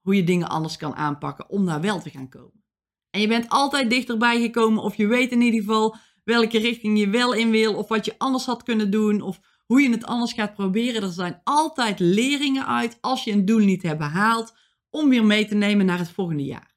Hoe 0.01 0.15
je 0.15 0.25
dingen 0.25 0.49
anders 0.49 0.77
kan 0.77 0.95
aanpakken 0.95 1.49
om 1.49 1.67
daar 1.67 1.81
wel 1.81 2.01
te 2.01 2.11
gaan 2.11 2.29
komen. 2.29 2.65
En 3.11 3.21
je 3.21 3.29
bent 3.29 3.49
altijd 3.49 3.91
dichterbij 3.91 4.41
gekomen 4.41 4.83
of 4.83 4.97
je 4.97 5.07
weet 5.07 5.31
in 5.31 5.41
ieder 5.41 5.61
geval 5.61 5.97
welke 6.25 6.59
richting 6.59 6.99
je 6.99 7.09
wel 7.09 7.33
in 7.33 7.51
wil 7.51 7.75
of 7.75 7.89
wat 7.89 8.05
je 8.05 8.15
anders 8.19 8.45
had 8.45 8.63
kunnen 8.63 8.91
doen 8.91 9.21
of 9.21 9.41
hoe 9.67 9.81
je 9.81 9.91
het 9.91 10.05
anders 10.05 10.33
gaat 10.33 10.55
proberen. 10.55 11.03
Er 11.03 11.13
zijn 11.13 11.41
altijd 11.45 11.99
leringen 11.99 12.67
uit 12.67 12.99
als 13.01 13.25
je 13.25 13.33
een 13.33 13.45
doel 13.45 13.59
niet 13.59 13.83
hebt 13.83 13.99
behaald 13.99 14.55
om 14.91 15.09
weer 15.09 15.25
mee 15.25 15.47
te 15.47 15.55
nemen 15.55 15.87
naar 15.87 15.99
het 15.99 16.11
volgende 16.11 16.45
jaar. 16.45 16.75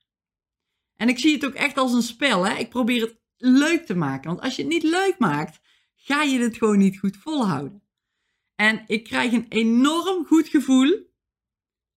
En 0.95 1.09
ik 1.09 1.19
zie 1.19 1.33
het 1.33 1.45
ook 1.45 1.53
echt 1.53 1.77
als 1.77 1.93
een 1.93 2.01
spel. 2.01 2.47
Hè? 2.47 2.57
Ik 2.57 2.69
probeer 2.69 3.01
het 3.01 3.19
leuk 3.37 3.85
te 3.85 3.95
maken. 3.95 4.29
Want 4.29 4.41
als 4.41 4.55
je 4.55 4.61
het 4.61 4.71
niet 4.71 4.83
leuk 4.83 5.15
maakt, 5.17 5.59
ga 5.95 6.23
je 6.23 6.39
het 6.39 6.57
gewoon 6.57 6.77
niet 6.77 6.99
goed 6.99 7.17
volhouden. 7.17 7.83
En 8.59 8.83
ik 8.87 9.03
krijg 9.03 9.31
een 9.31 9.45
enorm 9.49 10.25
goed 10.25 10.47
gevoel 10.47 11.07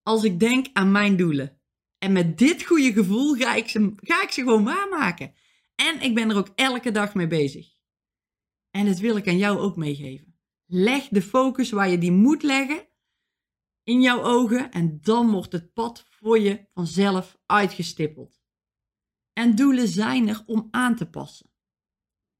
als 0.02 0.24
ik 0.24 0.40
denk 0.40 0.66
aan 0.72 0.92
mijn 0.92 1.16
doelen. 1.16 1.60
En 1.98 2.12
met 2.12 2.38
dit 2.38 2.64
goede 2.64 2.92
gevoel 2.92 3.34
ga 3.34 3.54
ik 3.54 3.68
ze, 3.68 3.92
ga 3.96 4.22
ik 4.22 4.30
ze 4.30 4.40
gewoon 4.40 4.64
waarmaken. 4.64 5.34
En 5.74 6.00
ik 6.00 6.14
ben 6.14 6.30
er 6.30 6.36
ook 6.36 6.52
elke 6.54 6.90
dag 6.90 7.14
mee 7.14 7.26
bezig. 7.26 7.74
En 8.70 8.86
dat 8.86 8.98
wil 8.98 9.16
ik 9.16 9.28
aan 9.28 9.36
jou 9.36 9.58
ook 9.58 9.76
meegeven. 9.76 10.38
Leg 10.66 11.08
de 11.08 11.22
focus 11.22 11.70
waar 11.70 11.88
je 11.88 11.98
die 11.98 12.12
moet 12.12 12.42
leggen 12.42 12.88
in 13.82 14.00
jouw 14.00 14.22
ogen 14.22 14.70
en 14.70 14.98
dan 15.00 15.30
wordt 15.30 15.52
het 15.52 15.72
pad 15.72 16.06
voor 16.08 16.38
je 16.38 16.66
vanzelf 16.72 17.38
uitgestippeld. 17.46 18.42
En 19.32 19.54
doelen 19.54 19.88
zijn 19.88 20.28
er 20.28 20.42
om 20.46 20.68
aan 20.70 20.96
te 20.96 21.10
passen. 21.10 21.50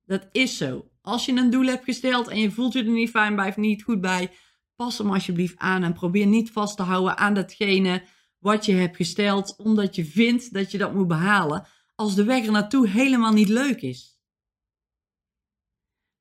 Dat 0.05 0.29
is 0.33 0.57
zo. 0.57 0.92
Als 1.03 1.25
je 1.25 1.33
een 1.33 1.51
doel 1.51 1.67
hebt 1.67 1.85
gesteld 1.85 2.29
en 2.29 2.39
je 2.39 2.51
voelt 2.51 2.73
je 2.73 2.85
er 2.85 2.91
niet 2.91 3.11
fijn 3.11 3.37
bij 3.37 3.49
of 3.49 3.57
niet 3.57 3.83
goed 3.83 4.01
bij, 4.01 4.31
pas 4.77 4.99
hem 4.99 5.11
alsjeblieft 5.11 5.59
aan 5.59 5.83
en 5.83 5.93
probeer 5.93 6.27
niet 6.27 6.51
vast 6.51 6.77
te 6.77 6.83
houden 6.83 7.17
aan 7.17 7.35
datgene 7.35 8.05
wat 8.39 8.65
je 8.65 8.73
hebt 8.73 8.97
gesteld, 8.97 9.57
omdat 9.57 9.95
je 9.95 10.05
vindt 10.05 10.53
dat 10.53 10.71
je 10.71 10.79
dat 10.79 10.95
moet 10.95 11.09
behalen, 11.09 11.67
als 11.95 12.15
de 12.15 12.25
weg 12.25 12.45
er 12.45 12.53
naartoe 12.53 12.89
helemaal 12.89 13.33
niet 13.33 13.49
leuk 13.49 13.81
is. 13.81 14.21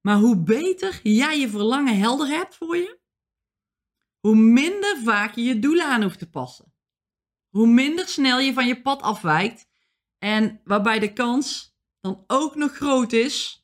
Maar 0.02 0.18
hoe 0.18 0.44
beter 0.44 1.00
jij 1.04 1.40
je 1.40 1.50
verlangen 1.50 1.98
helder 1.98 2.28
hebt 2.28 2.56
voor 2.56 2.78
je, 2.78 3.00
hoe 4.20 4.36
minder 4.36 4.98
vaak 5.04 5.36
je 5.36 5.44
je 5.44 5.60
doelen 5.60 5.86
aan 5.86 6.02
hoeft 6.02 6.20
te 6.20 6.30
passen. 6.30 6.74
Hoe 7.50 7.68
minder 7.68 8.08
snel 8.08 8.40
je 8.40 8.54
van 8.54 8.68
je 8.68 8.82
pad 8.82 9.02
afwijkt 9.02 9.68
en 10.18 10.62
waarbij 10.64 11.00
de 11.00 11.14
kans 11.14 11.76
dan 12.00 12.24
ook 12.28 12.56
nog 12.56 12.76
groot 12.76 13.14
is 13.14 13.61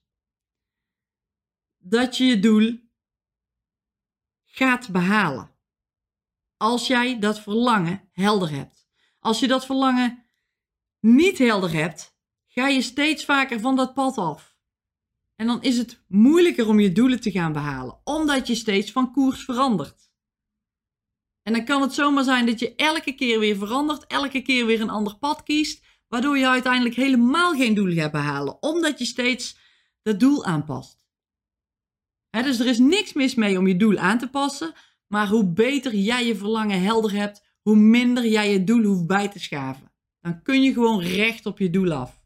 dat 1.89 2.17
je 2.17 2.25
je 2.25 2.39
doel 2.39 2.79
gaat 4.45 4.89
behalen. 4.89 5.51
Als 6.57 6.87
jij 6.87 7.19
dat 7.19 7.39
verlangen 7.39 8.09
helder 8.11 8.51
hebt. 8.51 8.87
Als 9.19 9.39
je 9.39 9.47
dat 9.47 9.65
verlangen 9.65 10.25
niet 10.99 11.37
helder 11.37 11.73
hebt, 11.73 12.17
ga 12.47 12.67
je 12.67 12.81
steeds 12.81 13.25
vaker 13.25 13.59
van 13.59 13.75
dat 13.75 13.93
pad 13.93 14.17
af. 14.17 14.55
En 15.35 15.47
dan 15.47 15.61
is 15.63 15.77
het 15.77 16.03
moeilijker 16.07 16.67
om 16.67 16.79
je 16.79 16.91
doelen 16.91 17.21
te 17.21 17.31
gaan 17.31 17.53
behalen, 17.53 17.99
omdat 18.03 18.47
je 18.47 18.55
steeds 18.55 18.91
van 18.91 19.11
koers 19.11 19.43
verandert. 19.43 20.11
En 21.43 21.53
dan 21.53 21.65
kan 21.65 21.81
het 21.81 21.93
zomaar 21.93 22.23
zijn 22.23 22.45
dat 22.45 22.59
je 22.59 22.75
elke 22.75 23.13
keer 23.13 23.39
weer 23.39 23.57
verandert, 23.57 24.07
elke 24.07 24.41
keer 24.41 24.65
weer 24.65 24.81
een 24.81 24.89
ander 24.89 25.17
pad 25.17 25.43
kiest, 25.43 25.85
waardoor 26.07 26.37
je 26.37 26.47
uiteindelijk 26.47 26.95
helemaal 26.95 27.55
geen 27.55 27.73
doel 27.73 27.93
gaat 27.93 28.11
behalen, 28.11 28.61
omdat 28.61 28.99
je 28.99 29.05
steeds 29.05 29.57
dat 30.01 30.19
doel 30.19 30.45
aanpast. 30.45 30.96
Dus 32.43 32.59
er 32.59 32.67
is 32.67 32.79
niks 32.79 33.13
mis 33.13 33.35
mee 33.35 33.57
om 33.57 33.67
je 33.67 33.77
doel 33.77 33.97
aan 33.97 34.19
te 34.19 34.29
passen, 34.29 34.73
maar 35.07 35.27
hoe 35.27 35.53
beter 35.53 35.95
jij 35.95 36.25
je 36.25 36.35
verlangen 36.35 36.81
helder 36.81 37.11
hebt, 37.11 37.43
hoe 37.61 37.75
minder 37.75 38.27
jij 38.27 38.51
je 38.51 38.63
doel 38.63 38.83
hoeft 38.83 39.07
bij 39.07 39.27
te 39.27 39.39
schaven. 39.39 39.91
Dan 40.21 40.41
kun 40.41 40.61
je 40.61 40.73
gewoon 40.73 41.01
recht 41.01 41.45
op 41.45 41.59
je 41.59 41.69
doel 41.69 41.91
af. 41.91 42.21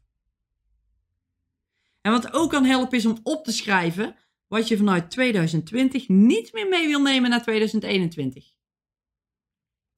En 2.00 2.12
wat 2.12 2.32
ook 2.32 2.50
kan 2.50 2.64
helpen 2.64 2.98
is 2.98 3.06
om 3.06 3.18
op 3.22 3.44
te 3.44 3.52
schrijven 3.52 4.16
wat 4.46 4.68
je 4.68 4.76
vanuit 4.76 5.10
2020 5.10 6.08
niet 6.08 6.52
meer 6.52 6.68
mee 6.68 6.86
wil 6.86 7.00
nemen 7.00 7.30
naar 7.30 7.42
2021. 7.42 8.52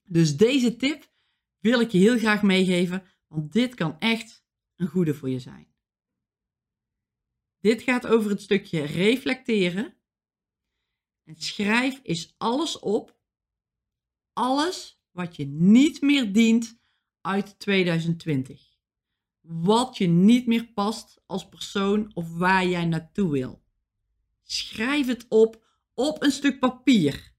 Dus 0.02 0.36
deze 0.36 0.76
tip 0.76 1.12
wil 1.58 1.80
ik 1.80 1.90
je 1.90 1.98
heel 1.98 2.18
graag 2.18 2.42
meegeven, 2.42 3.02
want 3.28 3.52
dit 3.52 3.74
kan 3.74 3.98
echt 3.98 4.44
een 4.76 4.86
goede 4.86 5.14
voor 5.14 5.30
je 5.30 5.38
zijn. 5.38 5.66
Dit 7.60 7.82
gaat 7.82 8.06
over 8.06 8.30
het 8.30 8.42
stukje 8.42 8.84
reflecteren. 8.84 9.94
En 11.24 11.34
schrijf 11.38 12.00
is 12.02 12.34
alles 12.38 12.78
op. 12.78 13.16
Alles 14.32 15.00
wat 15.10 15.36
je 15.36 15.46
niet 15.46 16.00
meer 16.00 16.32
dient 16.32 16.78
uit 17.20 17.58
2020. 17.58 18.62
Wat 19.40 19.96
je 19.96 20.06
niet 20.06 20.46
meer 20.46 20.66
past 20.66 21.22
als 21.26 21.48
persoon 21.48 22.10
of 22.14 22.36
waar 22.36 22.66
jij 22.66 22.84
naartoe 22.84 23.30
wil. 23.30 23.62
Schrijf 24.42 25.06
het 25.06 25.26
op 25.28 25.62
op 25.94 26.22
een 26.22 26.32
stuk 26.32 26.58
papier. 26.58 27.32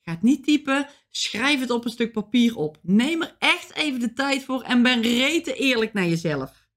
Ga 0.00 0.12
het 0.12 0.22
niet 0.22 0.44
typen, 0.44 0.88
schrijf 1.10 1.60
het 1.60 1.70
op 1.70 1.84
een 1.84 1.90
stuk 1.90 2.12
papier 2.12 2.56
op. 2.56 2.78
Neem 2.82 3.22
er 3.22 3.36
echt 3.38 3.74
even 3.74 4.00
de 4.00 4.12
tijd 4.12 4.44
voor 4.44 4.62
en 4.62 4.82
ben 4.82 5.02
rete 5.02 5.54
eerlijk 5.54 5.92
naar 5.92 6.08
jezelf. 6.08 6.68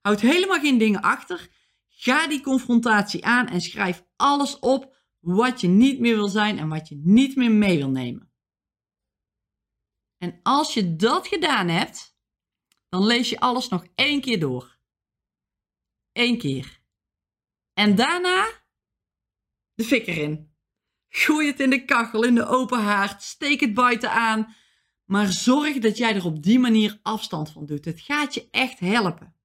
Houd 0.00 0.20
helemaal 0.20 0.60
geen 0.60 0.78
dingen 0.78 1.00
achter. 1.00 1.48
Ga 1.88 2.28
die 2.28 2.40
confrontatie 2.40 3.24
aan 3.24 3.48
en 3.48 3.60
schrijf 3.60 4.04
alles 4.16 4.58
op 4.58 4.96
wat 5.20 5.60
je 5.60 5.68
niet 5.68 6.00
meer 6.00 6.14
wil 6.14 6.28
zijn 6.28 6.58
en 6.58 6.68
wat 6.68 6.88
je 6.88 6.96
niet 6.96 7.36
meer 7.36 7.50
mee 7.50 7.76
wil 7.76 7.90
nemen. 7.90 8.32
En 10.16 10.40
als 10.42 10.74
je 10.74 10.96
dat 10.96 11.26
gedaan 11.26 11.68
hebt, 11.68 12.18
dan 12.88 13.06
lees 13.06 13.28
je 13.28 13.40
alles 13.40 13.68
nog 13.68 13.86
één 13.94 14.20
keer 14.20 14.40
door. 14.40 14.78
Eén 16.12 16.38
keer. 16.38 16.82
En 17.72 17.94
daarna 17.94 18.60
de 19.74 19.84
fik 19.84 20.06
erin. 20.06 20.54
Gooi 21.08 21.46
het 21.46 21.60
in 21.60 21.70
de 21.70 21.84
kachel, 21.84 22.24
in 22.24 22.34
de 22.34 22.46
open 22.46 22.82
haard, 22.82 23.22
steek 23.22 23.60
het 23.60 23.74
buiten 23.74 24.10
aan. 24.10 24.54
Maar 25.04 25.32
zorg 25.32 25.78
dat 25.78 25.96
jij 25.96 26.14
er 26.14 26.24
op 26.24 26.42
die 26.42 26.58
manier 26.58 26.98
afstand 27.02 27.50
van 27.50 27.66
doet. 27.66 27.84
Het 27.84 28.00
gaat 28.00 28.34
je 28.34 28.48
echt 28.50 28.78
helpen. 28.78 29.39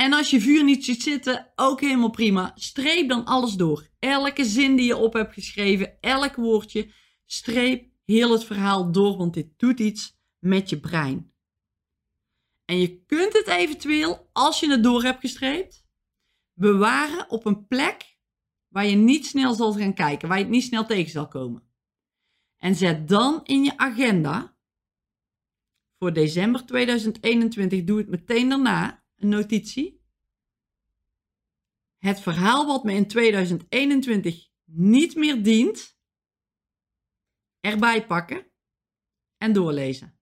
En 0.00 0.12
als 0.12 0.30
je 0.30 0.40
vuur 0.40 0.64
niet 0.64 0.84
ziet 0.84 1.02
zitten, 1.02 1.52
ook 1.56 1.80
helemaal 1.80 2.10
prima. 2.10 2.52
Streep 2.54 3.08
dan 3.08 3.24
alles 3.24 3.54
door. 3.54 3.88
Elke 3.98 4.44
zin 4.44 4.76
die 4.76 4.86
je 4.86 4.96
op 4.96 5.12
hebt 5.12 5.34
geschreven, 5.34 6.00
elk 6.00 6.34
woordje, 6.34 6.92
streep 7.24 7.90
heel 8.04 8.32
het 8.32 8.44
verhaal 8.44 8.92
door, 8.92 9.16
want 9.16 9.34
dit 9.34 9.58
doet 9.58 9.80
iets 9.80 10.18
met 10.38 10.68
je 10.68 10.80
brein. 10.80 11.32
En 12.64 12.80
je 12.80 13.04
kunt 13.04 13.32
het 13.32 13.46
eventueel, 13.46 14.28
als 14.32 14.60
je 14.60 14.70
het 14.70 14.82
door 14.82 15.02
hebt 15.02 15.20
gestreept, 15.20 15.86
bewaren 16.52 17.30
op 17.30 17.46
een 17.46 17.66
plek 17.66 18.18
waar 18.68 18.86
je 18.86 18.96
niet 18.96 19.26
snel 19.26 19.54
zal 19.54 19.72
gaan 19.72 19.94
kijken, 19.94 20.28
waar 20.28 20.38
je 20.38 20.44
het 20.44 20.52
niet 20.52 20.64
snel 20.64 20.86
tegen 20.86 21.10
zal 21.10 21.28
komen. 21.28 21.62
En 22.56 22.74
zet 22.74 23.08
dan 23.08 23.40
in 23.44 23.64
je 23.64 23.76
agenda 23.78 24.56
voor 25.98 26.12
december 26.12 26.66
2021, 26.66 27.84
doe 27.84 27.98
het 27.98 28.08
meteen 28.08 28.48
daarna, 28.48 28.97
een 29.18 29.28
notitie. 29.28 30.00
Het 31.96 32.20
verhaal 32.20 32.66
wat 32.66 32.84
me 32.84 32.92
in 32.92 33.06
2021 33.06 34.48
niet 34.64 35.14
meer 35.14 35.42
dient, 35.42 35.98
erbij 37.60 38.06
pakken 38.06 38.46
en 39.36 39.52
doorlezen. 39.52 40.18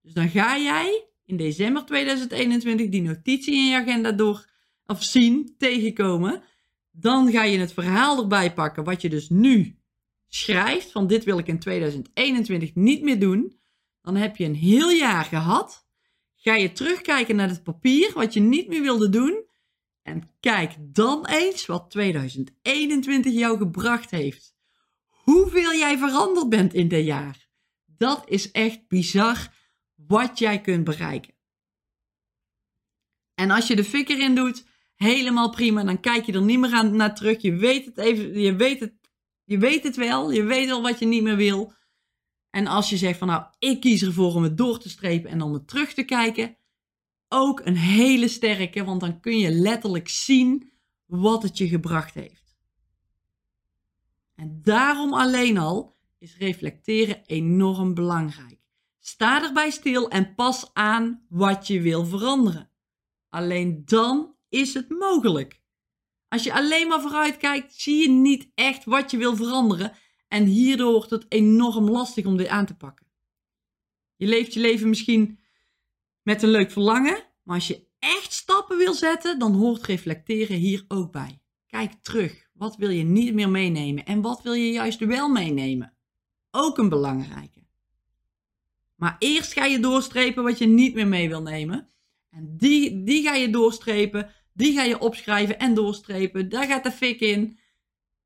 Dus 0.00 0.12
dan 0.12 0.28
ga 0.28 0.58
jij 0.58 1.08
in 1.24 1.36
december 1.36 1.84
2021 1.84 2.88
die 2.88 3.02
notitie 3.02 3.54
in 3.54 3.66
je 3.66 3.76
agenda 3.76 4.12
door 4.12 4.48
of 4.86 5.02
zien 5.02 5.54
tegenkomen. 5.58 6.42
Dan 6.90 7.30
ga 7.30 7.44
je 7.44 7.58
het 7.58 7.72
verhaal 7.72 8.22
erbij 8.22 8.54
pakken 8.54 8.84
wat 8.84 9.02
je 9.02 9.08
dus 9.08 9.28
nu 9.28 9.78
schrijft. 10.28 10.90
Van 10.90 11.06
dit 11.06 11.24
wil 11.24 11.38
ik 11.38 11.46
in 11.46 11.58
2021 11.58 12.74
niet 12.74 13.02
meer 13.02 13.20
doen. 13.20 13.60
Dan 14.02 14.16
heb 14.16 14.36
je 14.36 14.44
een 14.44 14.54
heel 14.54 14.90
jaar 14.90 15.24
gehad. 15.24 15.88
Ga 16.42 16.54
je 16.54 16.72
terugkijken 16.72 17.36
naar 17.36 17.48
het 17.48 17.62
papier 17.62 18.12
wat 18.14 18.34
je 18.34 18.40
niet 18.40 18.68
meer 18.68 18.82
wilde 18.82 19.08
doen. 19.08 19.44
En 20.02 20.30
kijk 20.40 20.74
dan 20.78 21.26
eens 21.26 21.66
wat 21.66 21.90
2021 21.90 23.32
jou 23.32 23.58
gebracht 23.58 24.10
heeft. 24.10 24.54
Hoeveel 25.08 25.74
jij 25.74 25.98
veranderd 25.98 26.48
bent 26.48 26.74
in 26.74 26.88
dit 26.88 27.04
jaar. 27.04 27.48
Dat 27.86 28.28
is 28.28 28.50
echt 28.50 28.88
bizar 28.88 29.54
wat 29.94 30.38
jij 30.38 30.60
kunt 30.60 30.84
bereiken. 30.84 31.34
En 33.34 33.50
als 33.50 33.66
je 33.66 33.76
de 33.76 33.84
fik 33.84 34.08
erin 34.08 34.34
doet, 34.34 34.64
helemaal 34.94 35.50
prima. 35.50 35.84
Dan 35.84 36.00
kijk 36.00 36.24
je 36.24 36.32
er 36.32 36.42
niet 36.42 36.58
meer 36.58 36.72
aan, 36.72 36.96
naar 36.96 37.14
terug. 37.14 37.42
Je 37.42 37.54
weet 37.54 37.84
het 37.84 37.98
even, 37.98 38.40
je 38.40 38.56
weet 38.56 38.80
het, 38.80 38.94
je 39.44 39.58
weet 39.58 39.82
het 39.82 39.96
wel. 39.96 40.30
Je 40.30 40.42
weet 40.42 40.70
al 40.70 40.82
wat 40.82 40.98
je 40.98 41.06
niet 41.06 41.22
meer 41.22 41.36
wil. 41.36 41.72
En 42.50 42.66
als 42.66 42.90
je 42.90 42.96
zegt 42.96 43.18
van 43.18 43.28
nou, 43.28 43.44
ik 43.58 43.80
kies 43.80 44.02
ervoor 44.02 44.34
om 44.34 44.42
het 44.42 44.56
door 44.56 44.78
te 44.78 44.88
strepen 44.88 45.30
en 45.30 45.42
om 45.42 45.52
het 45.52 45.68
terug 45.68 45.94
te 45.94 46.02
kijken. 46.02 46.54
ook 47.32 47.60
een 47.64 47.76
hele 47.76 48.28
sterke, 48.28 48.84
want 48.84 49.00
dan 49.00 49.20
kun 49.20 49.38
je 49.38 49.50
letterlijk 49.50 50.08
zien 50.08 50.72
wat 51.06 51.42
het 51.42 51.58
je 51.58 51.68
gebracht 51.68 52.14
heeft. 52.14 52.56
En 54.34 54.60
daarom 54.62 55.12
alleen 55.12 55.58
al 55.58 55.96
is 56.18 56.36
reflecteren 56.36 57.22
enorm 57.26 57.94
belangrijk. 57.94 58.58
Sta 58.98 59.42
erbij 59.42 59.70
stil 59.70 60.08
en 60.08 60.34
pas 60.34 60.70
aan 60.72 61.26
wat 61.28 61.66
je 61.66 61.80
wil 61.80 62.04
veranderen. 62.04 62.70
Alleen 63.28 63.82
dan 63.84 64.34
is 64.48 64.74
het 64.74 64.88
mogelijk. 64.88 65.62
Als 66.28 66.42
je 66.42 66.52
alleen 66.52 66.88
maar 66.88 67.00
vooruit 67.00 67.36
kijkt, 67.36 67.74
zie 67.74 68.02
je 68.02 68.08
niet 68.08 68.50
echt 68.54 68.84
wat 68.84 69.10
je 69.10 69.16
wil 69.16 69.36
veranderen 69.36 69.92
en 70.30 70.44
hierdoor 70.44 70.92
wordt 70.92 71.10
het 71.10 71.26
enorm 71.28 71.90
lastig 71.90 72.26
om 72.26 72.36
dit 72.36 72.46
aan 72.46 72.66
te 72.66 72.74
pakken. 72.74 73.06
Je 74.16 74.26
leeft 74.26 74.54
je 74.54 74.60
leven 74.60 74.88
misschien 74.88 75.38
met 76.22 76.42
een 76.42 76.50
leuk 76.50 76.70
verlangen, 76.70 77.24
maar 77.42 77.54
als 77.54 77.66
je 77.66 77.86
echt 77.98 78.32
stappen 78.32 78.78
wil 78.78 78.94
zetten, 78.94 79.38
dan 79.38 79.54
hoort 79.54 79.86
reflecteren 79.86 80.56
hier 80.56 80.84
ook 80.88 81.12
bij. 81.12 81.40
Kijk 81.66 81.92
terug. 82.02 82.48
Wat 82.52 82.76
wil 82.76 82.90
je 82.90 83.02
niet 83.02 83.34
meer 83.34 83.48
meenemen 83.48 84.04
en 84.04 84.20
wat 84.20 84.42
wil 84.42 84.52
je 84.52 84.72
juist 84.72 84.98
wel 84.98 85.28
meenemen? 85.28 85.92
Ook 86.50 86.78
een 86.78 86.88
belangrijke. 86.88 87.64
Maar 88.94 89.16
eerst 89.18 89.52
ga 89.52 89.64
je 89.64 89.80
doorstrepen 89.80 90.42
wat 90.42 90.58
je 90.58 90.66
niet 90.66 90.94
meer 90.94 91.08
mee 91.08 91.28
wil 91.28 91.42
nemen. 91.42 91.88
En 92.30 92.56
die, 92.56 93.02
die 93.02 93.22
ga 93.22 93.34
je 93.34 93.50
doorstrepen, 93.50 94.30
die 94.52 94.72
ga 94.74 94.82
je 94.82 94.98
opschrijven 94.98 95.58
en 95.58 95.74
doorstrepen. 95.74 96.48
Daar 96.48 96.66
gaat 96.66 96.84
de 96.84 96.92
fik 96.92 97.20
in. 97.20 97.58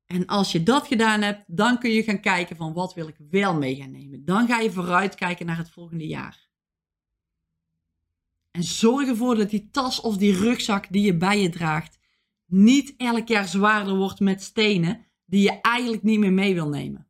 En 0.05 0.25
als 0.25 0.51
je 0.51 0.63
dat 0.63 0.87
gedaan 0.87 1.21
hebt, 1.21 1.43
dan 1.47 1.79
kun 1.79 1.91
je 1.91 2.03
gaan 2.03 2.19
kijken 2.19 2.55
van 2.55 2.73
wat 2.73 2.93
wil 2.93 3.07
ik 3.07 3.15
wel 3.29 3.55
mee 3.55 3.75
gaan 3.75 3.91
nemen. 3.91 4.25
Dan 4.25 4.47
ga 4.47 4.59
je 4.59 4.71
vooruit 4.71 5.15
kijken 5.15 5.45
naar 5.45 5.57
het 5.57 5.69
volgende 5.69 6.07
jaar. 6.07 6.49
En 8.51 8.63
zorg 8.63 9.07
ervoor 9.07 9.35
dat 9.35 9.49
die 9.49 9.69
tas 9.71 10.01
of 10.01 10.17
die 10.17 10.33
rugzak 10.33 10.85
die 10.89 11.05
je 11.05 11.17
bij 11.17 11.41
je 11.41 11.49
draagt 11.49 11.99
niet 12.45 12.93
elk 12.97 13.27
jaar 13.27 13.47
zwaarder 13.47 13.95
wordt 13.95 14.19
met 14.19 14.41
stenen 14.41 15.05
die 15.25 15.41
je 15.41 15.61
eigenlijk 15.61 16.03
niet 16.03 16.19
meer 16.19 16.33
mee 16.33 16.53
wil 16.53 16.69
nemen. 16.69 17.07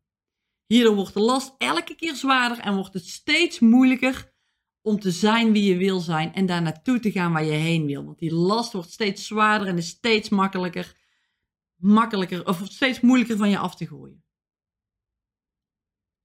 Hierdoor 0.66 0.96
wordt 0.96 1.14
de 1.14 1.20
last 1.20 1.56
elke 1.58 1.96
keer 1.96 2.16
zwaarder 2.16 2.60
en 2.60 2.76
wordt 2.76 2.94
het 2.94 3.08
steeds 3.08 3.60
moeilijker 3.60 4.34
om 4.82 5.00
te 5.00 5.12
zijn 5.12 5.52
wie 5.52 5.64
je 5.64 5.78
wil 5.78 6.00
zijn 6.00 6.34
en 6.34 6.46
daar 6.46 6.62
naartoe 6.62 7.00
te 7.00 7.12
gaan 7.12 7.34
waar 7.34 7.46
je 7.46 7.52
heen 7.52 7.86
wil. 7.86 8.06
Want 8.06 8.20
die 8.20 8.34
last 8.34 8.74
wordt 8.74 8.92
steeds 8.92 9.28
zwaarder 9.28 9.68
en 9.68 9.78
is 9.78 9.88
steeds 9.88 10.30
makkelijker, 10.30 10.96
makkelijker 11.76 12.48
of 12.48 12.62
steeds 12.64 13.00
moeilijker 13.00 13.38
van 13.38 13.50
je 13.50 13.58
af 13.58 13.76
te 13.76 13.88
gooien. 13.88 14.24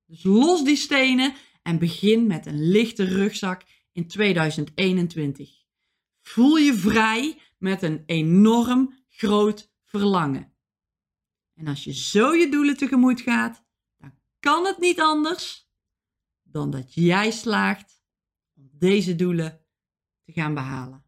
Dus 0.07 0.23
los 0.23 0.64
die 0.64 0.76
stenen 0.76 1.35
en 1.62 1.78
begin 1.78 2.26
met 2.26 2.47
een 2.47 2.71
lichte 2.71 3.04
rugzak 3.04 3.62
in 3.92 4.09
2021. 4.09 5.64
Voel 6.21 6.57
je 6.57 6.75
vrij 6.75 7.40
met 7.59 7.83
een 7.83 8.02
enorm 8.07 9.04
groot 9.09 9.73
verlangen. 9.85 10.52
En 11.54 11.66
als 11.66 11.85
je 11.85 11.95
zo 11.95 12.35
je 12.35 12.49
doelen 12.49 12.76
tegemoet 12.76 13.21
gaat, 13.21 13.64
dan 13.99 14.14
kan 14.40 14.66
het 14.66 14.78
niet 14.78 15.00
anders 15.00 15.71
dan 16.42 16.71
dat 16.71 16.95
jij 16.95 17.30
slaagt 17.30 18.02
om 18.54 18.71
deze 18.73 19.16
doelen 19.16 19.64
te 20.25 20.33
gaan 20.33 20.54
behalen. 20.54 21.04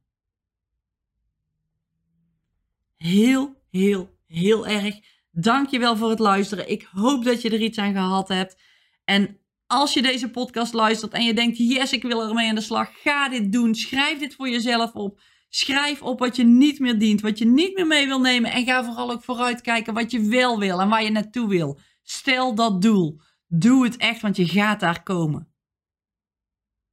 Heel, 2.97 3.63
heel, 3.71 4.19
heel 4.33 4.67
erg. 4.67 4.99
Dankjewel 5.31 5.97
voor 5.97 6.11
het 6.11 6.19
luisteren. 6.19 6.71
Ik 6.71 6.89
hoop 6.93 7.25
dat 7.25 7.43
je 7.43 7.51
er 7.51 7.61
iets 7.61 7.79
aan 7.79 7.93
gehad 7.93 8.29
hebt. 8.29 8.57
En 9.05 9.41
als 9.67 9.95
je 9.95 10.03
deze 10.03 10.31
podcast 10.31 10.73
luistert 10.73 11.13
en 11.13 11.25
je 11.25 11.35
denkt, 11.35 11.59
yes, 11.59 11.93
ik 11.93 12.03
wil 12.03 12.23
ermee 12.23 12.49
aan 12.49 12.55
de 12.55 12.61
slag, 12.61 12.91
ga 13.03 13.29
dit 13.29 13.53
doen. 13.53 13.75
Schrijf 13.75 14.19
dit 14.19 14.35
voor 14.35 14.49
jezelf 14.49 14.93
op. 14.93 15.21
Schrijf 15.49 16.03
op 16.03 16.19
wat 16.19 16.37
je 16.37 16.45
niet 16.45 16.79
meer 16.79 16.99
dient, 16.99 17.21
wat 17.21 17.39
je 17.39 17.47
niet 17.47 17.75
meer 17.75 17.87
mee 17.87 18.07
wil 18.07 18.21
nemen. 18.21 18.51
En 18.51 18.65
ga 18.65 18.85
vooral 18.85 19.11
ook 19.11 19.25
vooruitkijken 19.25 19.95
wat 19.95 20.11
je 20.11 20.29
wel 20.29 20.59
wil 20.59 20.81
en 20.81 20.89
waar 20.89 21.03
je 21.03 21.11
naartoe 21.11 21.49
wil. 21.49 21.79
Stel 22.03 22.55
dat 22.55 22.83
doel. 22.83 23.21
Doe 23.47 23.85
het 23.85 23.97
echt, 23.97 24.21
want 24.21 24.37
je 24.37 24.49
gaat 24.49 24.81
daar 24.81 25.03
komen. 25.03 25.53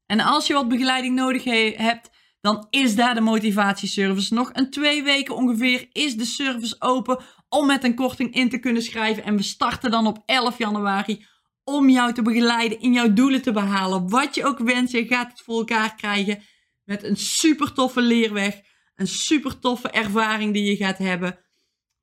En 0.05 0.19
als 0.19 0.47
je 0.47 0.53
wat 0.53 0.67
begeleiding 0.67 1.15
nodig 1.15 1.43
hebt, 1.77 2.09
dan 2.41 2.67
is 2.69 2.95
daar 2.95 3.13
de 3.13 3.21
motivatieservice. 3.21 4.33
Nog 4.33 4.49
een 4.53 4.69
twee 4.69 5.03
weken 5.03 5.35
ongeveer 5.35 5.89
is 5.91 6.15
de 6.15 6.25
service 6.25 6.75
open 6.79 7.23
om 7.49 7.67
met 7.67 7.83
een 7.83 7.95
korting 7.95 8.33
in 8.33 8.49
te 8.49 8.59
kunnen 8.59 8.81
schrijven. 8.81 9.23
En 9.23 9.35
we 9.35 9.43
starten 9.43 9.91
dan 9.91 10.07
op 10.07 10.23
11 10.25 10.57
januari 10.57 11.25
om 11.63 11.89
jou 11.89 12.13
te 12.13 12.21
begeleiden 12.21 12.79
in 12.79 12.93
jouw 12.93 13.13
doelen 13.13 13.41
te 13.41 13.51
behalen. 13.51 14.09
Wat 14.09 14.35
je 14.35 14.45
ook 14.45 14.59
wenst, 14.59 14.93
je 14.93 15.07
gaat 15.07 15.31
het 15.31 15.41
voor 15.41 15.57
elkaar 15.57 15.95
krijgen 15.95 16.41
met 16.83 17.03
een 17.03 17.17
super 17.17 17.73
toffe 17.73 18.01
leerweg. 18.01 18.61
Een 18.95 19.07
super 19.07 19.59
toffe 19.59 19.89
ervaring 19.89 20.53
die 20.53 20.63
je 20.63 20.75
gaat 20.75 20.97
hebben. 20.97 21.39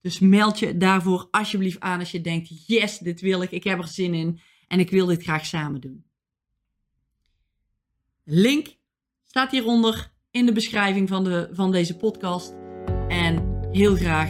Dus 0.01 0.19
meld 0.19 0.59
je 0.59 0.77
daarvoor 0.77 1.29
alsjeblieft 1.31 1.81
aan 1.81 1.99
als 1.99 2.11
je 2.11 2.21
denkt: 2.21 2.67
yes, 2.67 2.99
dit 2.99 3.21
wil 3.21 3.43
ik, 3.43 3.51
ik 3.51 3.65
heb 3.65 3.79
er 3.79 3.89
zin 3.89 4.15
in 4.15 4.41
en 4.69 4.81
ik 4.81 4.91
wil 4.91 5.07
dit 5.07 5.23
graag 5.23 5.47
samen 5.47 5.81
doen. 5.81 6.05
Link 8.25 8.77
staat 9.25 9.51
hieronder 9.51 10.15
in 10.37 10.47
de 10.47 10.53
beschrijving 10.53 11.09
van, 11.09 11.25
de, 11.25 11.49
van 11.53 11.73
deze 11.73 11.97
podcast. 11.97 12.55
En 13.09 13.59
heel 13.73 13.95
graag 13.95 14.29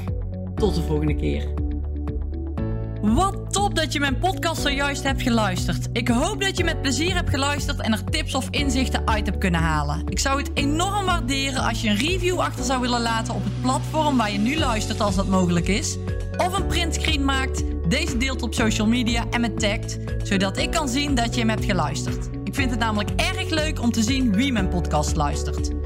tot 0.54 0.74
de 0.74 0.82
volgende 0.82 1.14
keer. 1.14 1.54
Wat 3.02 3.52
top 3.52 3.74
dat 3.74 3.92
je 3.92 4.00
mijn 4.00 4.18
podcast 4.18 4.62
zojuist 4.62 5.02
hebt 5.02 5.22
geluisterd. 5.22 5.88
Ik 5.92 6.08
hoop 6.08 6.40
dat 6.40 6.56
je 6.56 6.64
met 6.64 6.82
plezier 6.82 7.14
hebt 7.14 7.30
geluisterd 7.30 7.80
en 7.80 7.92
er 7.92 8.04
tips 8.04 8.34
of 8.34 8.48
inzichten 8.50 9.08
uit 9.08 9.26
hebt 9.26 9.38
kunnen 9.38 9.60
halen. 9.60 10.02
Ik 10.08 10.18
zou 10.18 10.38
het 10.38 10.50
enorm 10.54 11.04
waarderen 11.04 11.62
als 11.62 11.82
je 11.82 11.88
een 11.88 11.96
review 11.96 12.38
achter 12.38 12.64
zou 12.64 12.80
willen 12.80 13.02
laten 13.02 13.34
op 13.34 13.44
het 13.44 13.60
platform 13.60 14.16
waar 14.16 14.32
je 14.32 14.38
nu 14.38 14.58
luistert 14.58 15.00
als 15.00 15.14
dat 15.14 15.26
mogelijk 15.26 15.68
is. 15.68 15.98
Of 16.36 16.58
een 16.58 16.66
printscreen 16.66 17.24
maakt, 17.24 17.62
deze 17.88 18.16
deelt 18.16 18.42
op 18.42 18.54
social 18.54 18.86
media 18.86 19.24
en 19.30 19.40
me 19.40 19.54
tagt, 19.54 19.98
zodat 20.22 20.56
ik 20.56 20.70
kan 20.70 20.88
zien 20.88 21.14
dat 21.14 21.34
je 21.34 21.40
hem 21.40 21.48
hebt 21.48 21.64
geluisterd. 21.64 22.28
Ik 22.44 22.54
vind 22.54 22.70
het 22.70 22.80
namelijk 22.80 23.10
erg 23.10 23.50
leuk 23.50 23.80
om 23.80 23.92
te 23.92 24.02
zien 24.02 24.32
wie 24.32 24.52
mijn 24.52 24.68
podcast 24.68 25.16
luistert. 25.16 25.85